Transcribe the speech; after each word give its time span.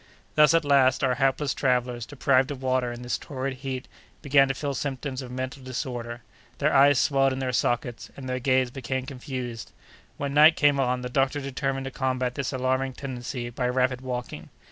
Thus, 0.33 0.55
at 0.55 0.65
last, 0.65 1.03
our 1.03 1.13
hapless 1.13 1.53
travellers, 1.53 2.07
deprived 2.07 2.49
of 2.49 2.63
water 2.63 2.91
in 2.91 3.03
this 3.03 3.19
torrid 3.19 3.57
heat, 3.57 3.87
began 4.23 4.47
to 4.47 4.55
feel 4.55 4.73
symptoms 4.73 5.21
of 5.21 5.29
mental 5.29 5.61
disorder. 5.61 6.23
Their 6.57 6.73
eyes 6.73 6.97
swelled 6.97 7.33
in 7.33 7.37
their 7.37 7.53
sockets, 7.53 8.09
and 8.17 8.27
their 8.27 8.39
gaze 8.39 8.71
became 8.71 9.05
confused. 9.05 9.71
When 10.17 10.33
night 10.33 10.55
came 10.55 10.79
on, 10.79 11.01
the 11.03 11.07
doctor 11.09 11.39
determined 11.39 11.85
to 11.85 11.91
combat 11.91 12.33
this 12.33 12.51
alarming 12.51 12.93
tendency 12.93 13.51
by 13.51 13.69
rapid 13.69 14.01
walking. 14.01 14.49